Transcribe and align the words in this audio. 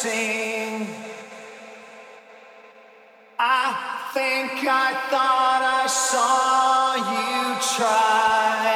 sing. 0.00 0.86
I 3.38 3.66
think 4.14 4.52
I 4.64 4.88
thought 5.10 5.62
I 5.80 5.86
saw 5.86 6.94
you 7.12 7.36
try. 7.76 8.70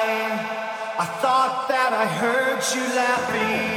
I 0.99 1.07
thought 1.23 1.67
that 1.71 1.93
I 1.95 2.07
heard 2.21 2.61
you 2.75 2.85
laughing. 2.95 3.74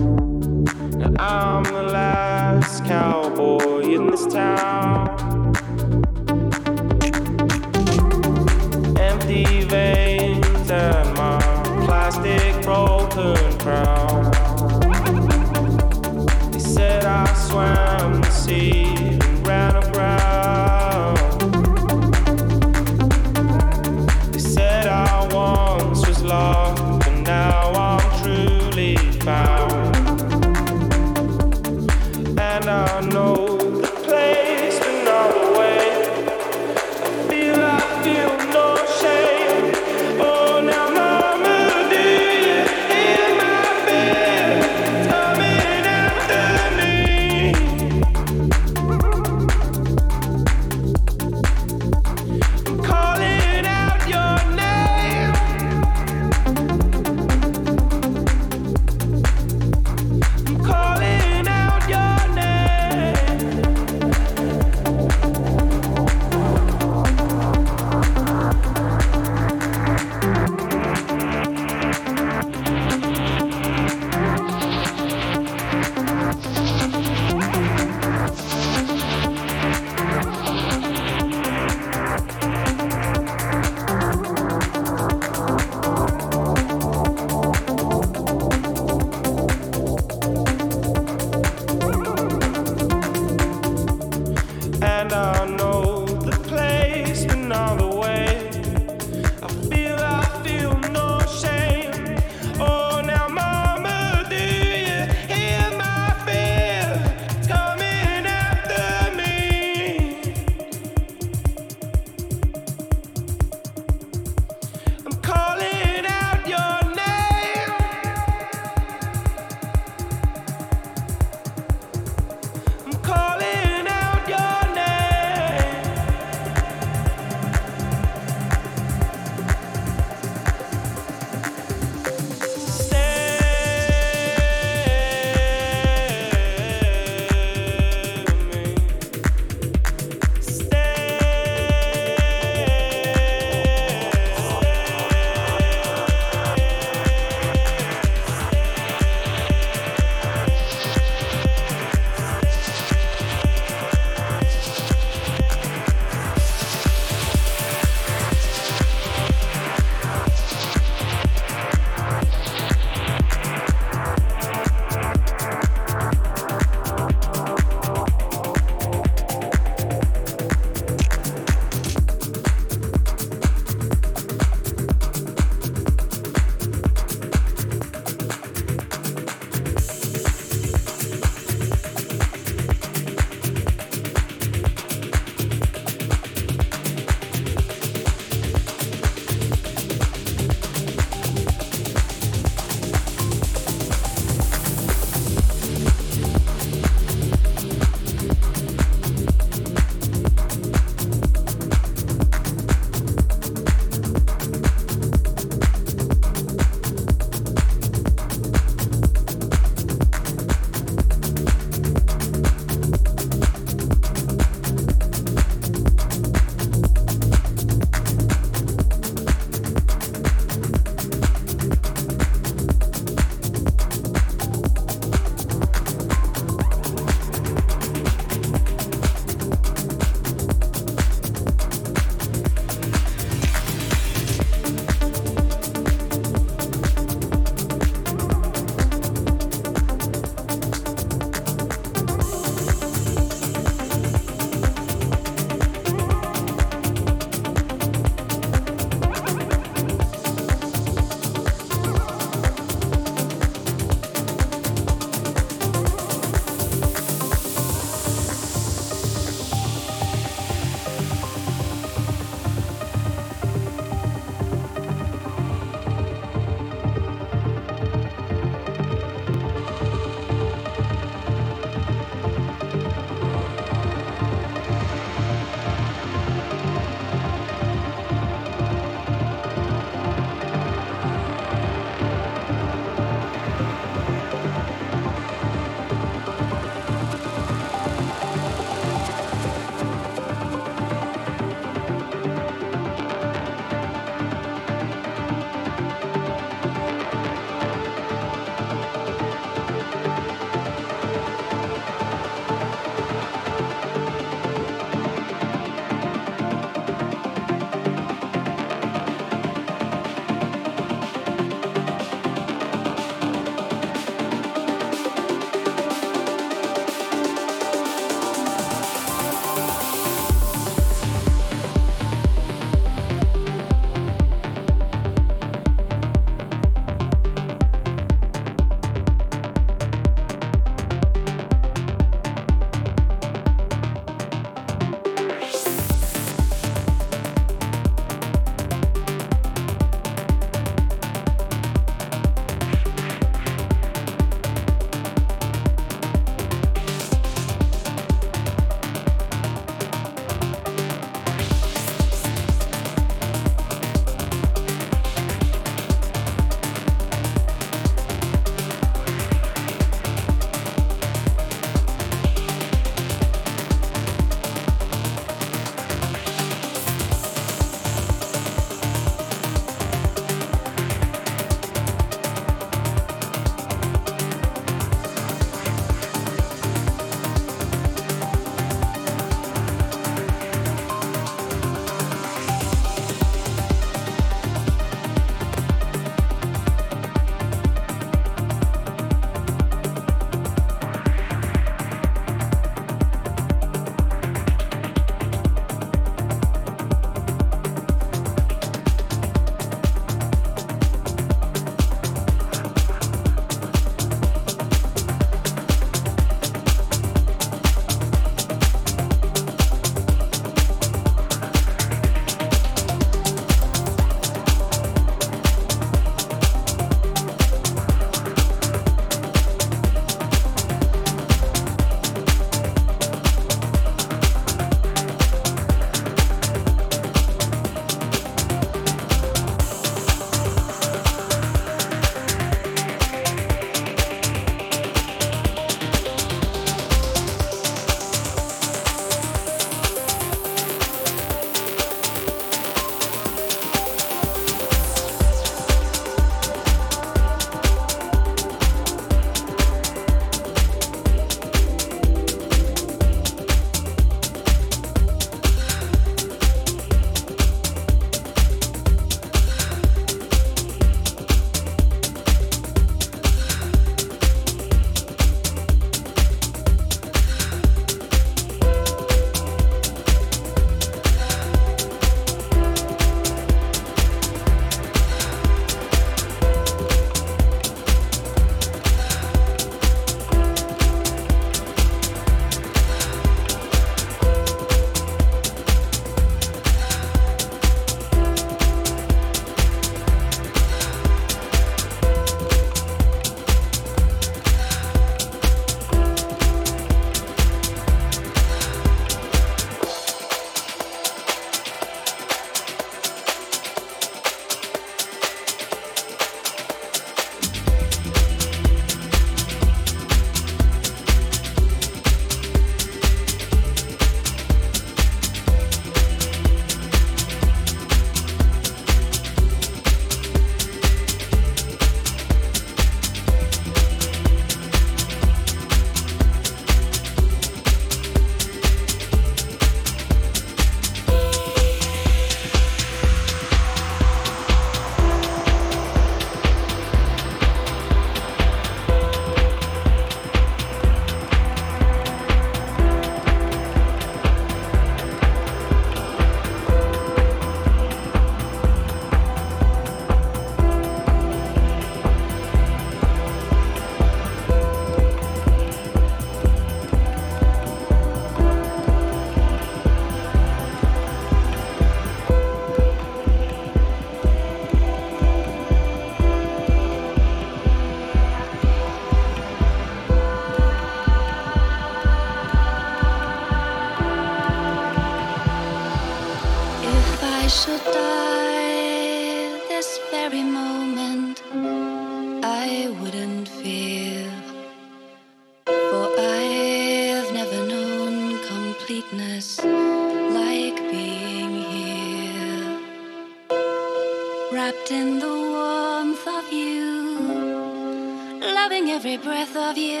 Every 599.11 599.25
breath 599.25 599.55
of 599.57 599.77
you. 599.77 600.00